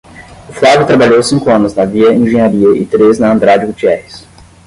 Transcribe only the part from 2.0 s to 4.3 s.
Engenharia e três na Andrade Gutierrez.